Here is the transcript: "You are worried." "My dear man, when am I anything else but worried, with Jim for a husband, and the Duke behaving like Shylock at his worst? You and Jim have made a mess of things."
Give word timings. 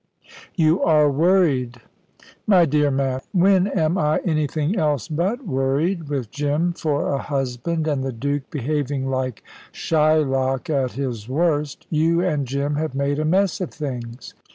"You 0.55 0.81
are 0.81 1.11
worried." 1.11 1.77
"My 2.47 2.65
dear 2.65 2.89
man, 2.89 3.21
when 3.33 3.67
am 3.67 3.99
I 3.99 4.17
anything 4.25 4.75
else 4.75 5.07
but 5.07 5.45
worried, 5.45 6.09
with 6.09 6.31
Jim 6.31 6.73
for 6.73 7.13
a 7.13 7.19
husband, 7.19 7.87
and 7.87 8.03
the 8.03 8.11
Duke 8.11 8.49
behaving 8.49 9.11
like 9.11 9.43
Shylock 9.71 10.71
at 10.71 10.93
his 10.93 11.29
worst? 11.29 11.85
You 11.91 12.19
and 12.19 12.47
Jim 12.47 12.77
have 12.77 12.95
made 12.95 13.19
a 13.19 13.25
mess 13.25 13.61
of 13.61 13.69
things." 13.69 14.33